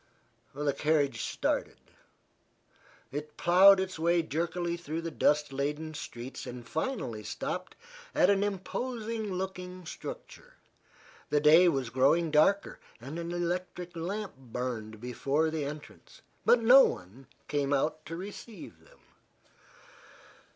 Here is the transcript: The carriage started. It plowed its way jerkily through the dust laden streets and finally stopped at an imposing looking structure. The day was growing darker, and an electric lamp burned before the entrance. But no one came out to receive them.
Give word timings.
The 0.55 0.73
carriage 0.73 1.21
started. 1.21 1.77
It 3.11 3.37
plowed 3.37 3.79
its 3.79 3.99
way 3.99 4.23
jerkily 4.23 4.75
through 4.75 5.03
the 5.03 5.11
dust 5.11 5.53
laden 5.53 5.93
streets 5.93 6.47
and 6.47 6.67
finally 6.67 7.23
stopped 7.23 7.75
at 8.15 8.27
an 8.27 8.43
imposing 8.43 9.31
looking 9.31 9.85
structure. 9.85 10.55
The 11.29 11.39
day 11.39 11.69
was 11.69 11.91
growing 11.91 12.31
darker, 12.31 12.79
and 12.99 13.19
an 13.19 13.31
electric 13.31 13.95
lamp 13.95 14.33
burned 14.37 14.99
before 14.99 15.51
the 15.51 15.65
entrance. 15.65 16.23
But 16.47 16.63
no 16.63 16.83
one 16.83 17.27
came 17.47 17.71
out 17.71 18.03
to 18.07 18.15
receive 18.15 18.79
them. 18.83 19.01